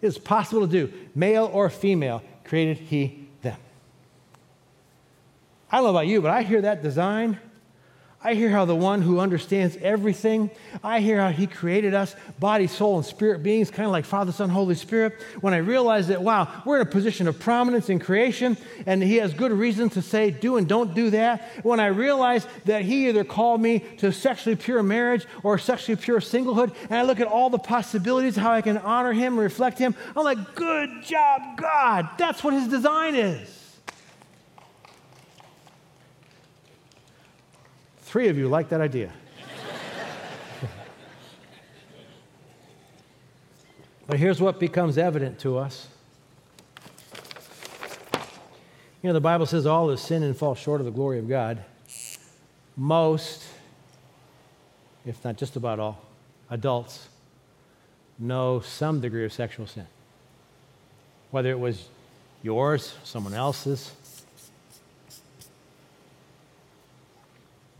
[0.00, 0.92] It is possible to do.
[1.14, 3.56] Male or female, created he them.
[5.70, 7.38] I don't know about you, but I hear that design
[8.20, 10.50] I hear how the one who understands everything,
[10.82, 14.32] I hear how he created us, body, soul, and spirit beings, kind of like Father,
[14.32, 15.22] Son, Holy Spirit.
[15.40, 18.56] When I realize that, wow, we're in a position of prominence in creation,
[18.86, 21.48] and he has good reason to say, do and don't do that.
[21.62, 26.18] When I realize that he either called me to sexually pure marriage or sexually pure
[26.18, 29.94] singlehood, and I look at all the possibilities, how I can honor him, reflect him,
[30.16, 32.08] I'm like, good job, God.
[32.18, 33.57] That's what his design is.
[38.08, 39.12] Three of you like that idea.
[44.06, 45.88] but here's what becomes evident to us.
[49.02, 51.28] You know, the Bible says all is sin and fall short of the glory of
[51.28, 51.62] God.
[52.78, 53.44] Most,
[55.04, 56.02] if not just about all,
[56.48, 57.10] adults
[58.18, 59.86] know some degree of sexual sin.
[61.30, 61.90] Whether it was
[62.42, 63.92] yours, someone else's,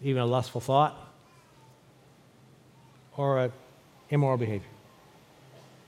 [0.02, 0.96] even a lustful thought,
[3.16, 3.52] or an
[4.10, 4.68] immoral behavior,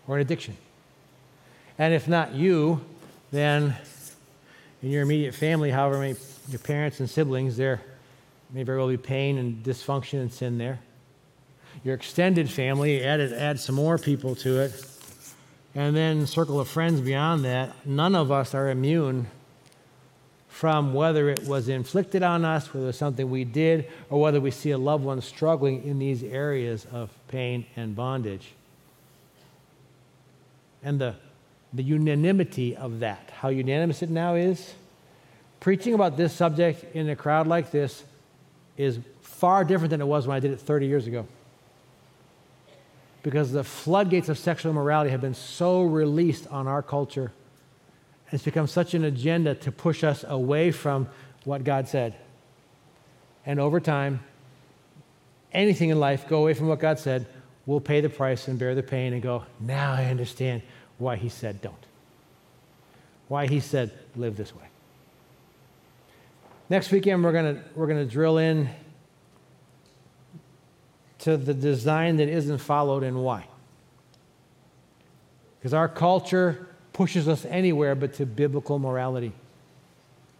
[0.06, 0.56] or an addiction.
[1.78, 2.80] And if not you,
[3.30, 3.74] then
[4.82, 6.16] in your immediate family, however many
[6.48, 7.80] your parents and siblings, there
[8.50, 10.80] may very well be pain and dysfunction and sin there.
[11.84, 14.86] Your extended family, add, add some more people to it.
[15.74, 17.86] And then circle of friends beyond that.
[17.86, 19.28] None of us are immune
[20.60, 24.38] from whether it was inflicted on us, whether it was something we did, or whether
[24.42, 28.52] we see a loved one struggling in these areas of pain and bondage.
[30.82, 31.14] And the,
[31.72, 34.74] the unanimity of that, how unanimous it now is,
[35.60, 38.04] preaching about this subject in a crowd like this
[38.76, 41.26] is far different than it was when I did it 30 years ago.
[43.22, 47.32] Because the floodgates of sexual immorality have been so released on our culture
[48.32, 51.08] it's become such an agenda to push us away from
[51.44, 52.14] what God said.
[53.44, 54.20] And over time,
[55.52, 57.26] anything in life, go away from what God said,
[57.66, 60.62] we'll pay the price and bear the pain and go, now I understand
[60.98, 61.74] why He said don't.
[63.28, 64.64] Why He said live this way.
[66.68, 68.68] Next weekend, we're going we're going to drill in
[71.20, 73.46] to the design that isn't followed and why.
[75.58, 76.69] Because our culture
[77.00, 79.32] pushes us anywhere but to biblical morality.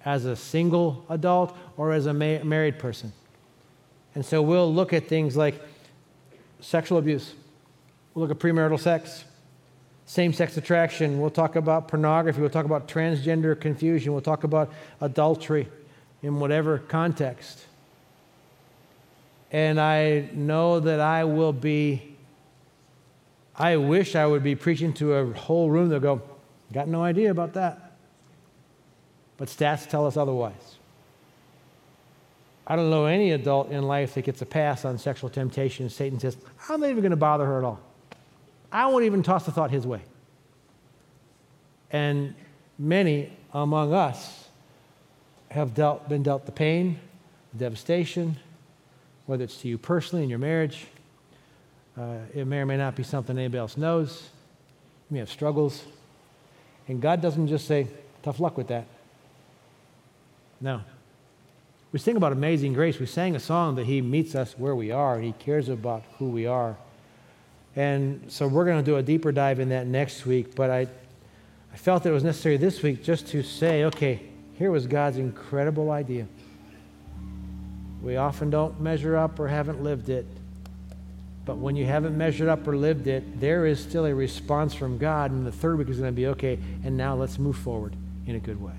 [0.04, 3.14] As a single adult or as a ma- married person.
[4.14, 5.58] And so we'll look at things like
[6.61, 7.32] sexual abuse,
[8.12, 9.24] we'll look at premarital sex,
[10.04, 14.70] same sex attraction, we'll talk about pornography, we'll talk about transgender confusion, we'll talk about
[15.00, 15.66] adultery
[16.22, 17.64] in whatever context.
[19.50, 22.18] And I know that I will be,
[23.56, 26.20] I wish I would be preaching to a whole room that go,
[26.73, 27.93] Got no idea about that.
[29.37, 30.77] But stats tell us otherwise.
[32.66, 35.89] I don't know any adult in life that gets a pass on sexual temptation.
[35.89, 36.37] Satan says,
[36.68, 37.81] I'm not even going to bother her at all.
[38.71, 40.03] I won't even toss the thought his way.
[41.91, 42.35] And
[42.79, 44.49] many among us
[45.51, 47.01] have dealt, been dealt the pain,
[47.53, 48.37] the devastation,
[49.27, 50.87] whether it's to you personally in your marriage,
[51.99, 54.31] Uh, it may or may not be something anybody else knows.
[55.11, 55.85] You may have struggles.
[56.89, 57.87] And God doesn't just say,
[58.22, 58.87] tough luck with that.
[60.61, 60.83] No.
[61.93, 62.99] We sing about amazing grace.
[62.99, 66.05] We sang a song that He meets us where we are, and He cares about
[66.18, 66.76] who we are.
[67.76, 70.55] And so we're going to do a deeper dive in that next week.
[70.55, 70.89] But I,
[71.72, 74.22] I felt it was necessary this week just to say, okay,
[74.55, 76.26] here was God's incredible idea.
[78.03, 80.26] We often don't measure up or haven't lived it.
[81.51, 84.98] But when you haven't measured up or lived it, there is still a response from
[84.98, 85.32] God.
[85.32, 87.96] And the third week is going to be okay, and now let's move forward
[88.28, 88.70] in a good way.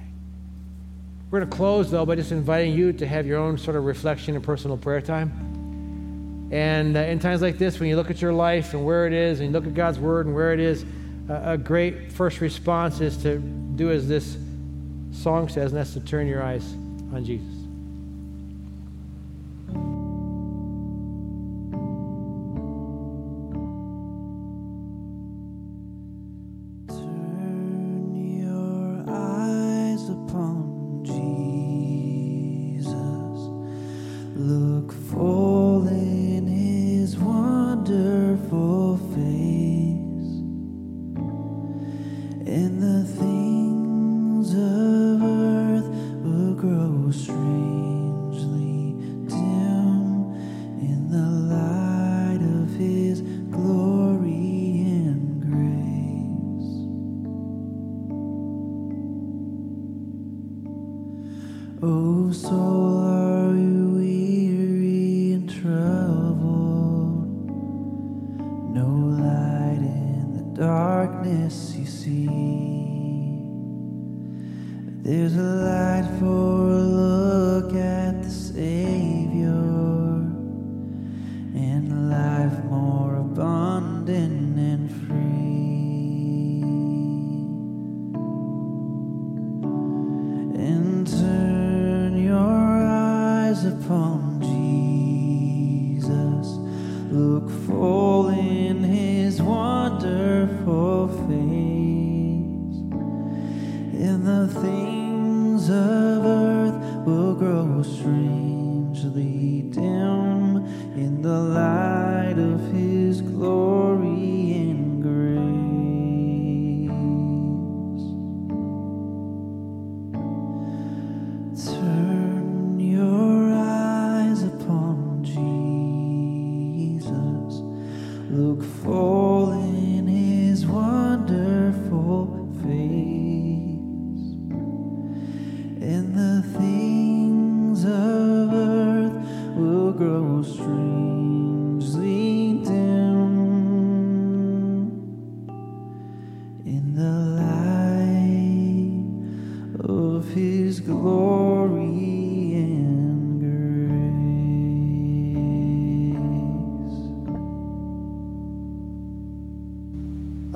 [1.29, 3.83] We're going to close, though, by just inviting you to have your own sort of
[3.83, 6.47] reflection and personal prayer time.
[6.53, 9.11] And uh, in times like this, when you look at your life and where it
[9.11, 10.85] is, and you look at God's Word and where it is,
[11.29, 14.37] uh, a great first response is to do as this
[15.11, 16.63] song says, and that's to turn your eyes
[17.13, 17.60] on Jesus.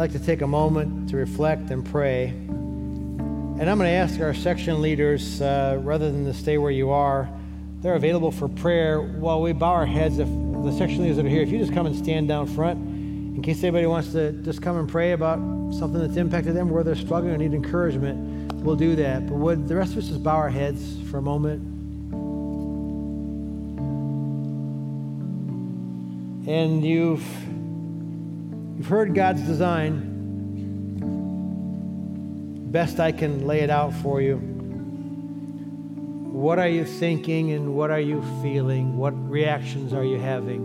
[0.05, 2.27] Like to take a moment to reflect and pray.
[2.27, 6.91] And I'm going to ask our section leaders, uh, rather than to stay where you
[6.91, 7.27] are,
[7.81, 10.19] they're available for prayer while we bow our heads.
[10.19, 12.77] If the section leaders that are here, if you just come and stand down front,
[12.77, 15.39] in case anybody wants to just come and pray about
[15.73, 19.25] something that's impacted them, where they're struggling or need encouragement, we'll do that.
[19.25, 21.63] But would the rest of us just bow our heads for a moment?
[26.47, 27.25] And you've
[28.85, 29.97] You've heard God's design.
[32.71, 34.35] Best I can lay it out for you.
[36.31, 38.95] What are you thinking and what are you feeling?
[38.95, 40.61] What reactions are you having?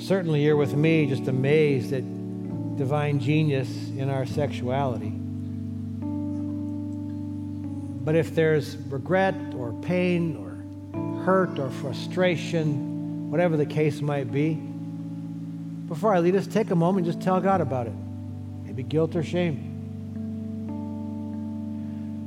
[0.00, 2.04] Certainly, you're with me just amazed at
[2.76, 5.10] divine genius in our sexuality.
[8.04, 10.52] But if there's regret or pain or
[11.24, 14.68] hurt or frustration, whatever the case might be,
[15.92, 17.92] before I lead us, take a moment and just tell God about it.
[18.64, 19.68] Maybe guilt or shame.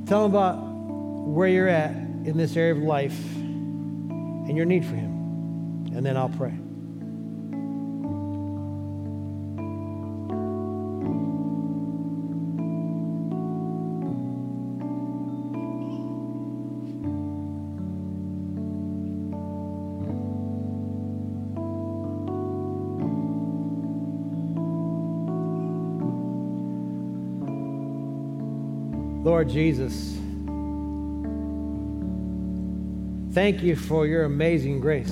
[0.06, 4.94] Tell Him about where you're at in this area of life and your need for
[4.94, 5.90] Him.
[5.96, 6.56] And then I'll pray.
[29.26, 29.92] Lord Jesus,
[33.34, 35.10] thank you for your amazing grace.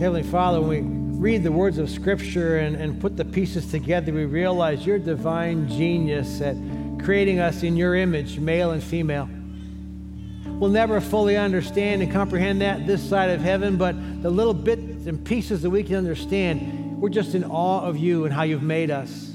[0.00, 4.12] Heavenly Father, when we read the words of Scripture and, and put the pieces together,
[4.12, 6.54] we realize your divine genius at
[7.02, 9.28] creating us in your image, male and female.
[10.46, 15.06] We'll never fully understand and comprehend that this side of heaven, but the little bits
[15.06, 18.62] and pieces that we can understand, we're just in awe of you and how you've
[18.62, 19.29] made us.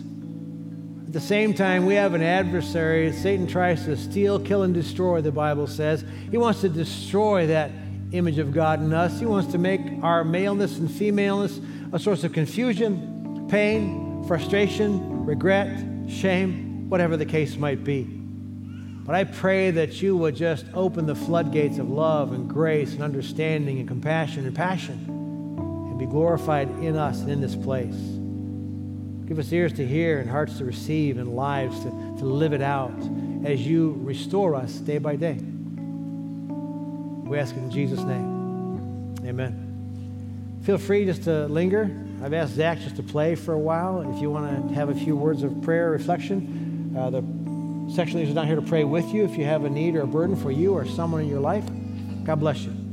[1.15, 3.13] The same time, we have an adversary.
[3.13, 6.03] Satan tries to steal, kill, and destroy, the Bible says.
[6.29, 7.71] He wants to destroy that
[8.11, 9.17] image of God in us.
[9.17, 11.61] He wants to make our maleness and femaleness
[11.93, 18.03] a source of confusion, pain, frustration, regret, shame, whatever the case might be.
[18.03, 23.01] But I pray that you would just open the floodgates of love and grace and
[23.01, 28.14] understanding and compassion and passion and be glorified in us and in this place.
[29.27, 32.61] Give us ears to hear and hearts to receive and lives to, to live it
[32.61, 32.93] out
[33.43, 35.39] as you restore us day by day.
[37.25, 39.15] We ask it in Jesus' name.
[39.25, 40.59] Amen.
[40.63, 41.89] Feel free just to linger.
[42.23, 44.01] I've asked Zach just to play for a while.
[44.13, 47.21] If you want to have a few words of prayer reflection, uh, the
[47.93, 50.01] section leaders are down here to pray with you if you have a need or
[50.01, 51.65] a burden for you or someone in your life.
[52.23, 52.84] God bless you.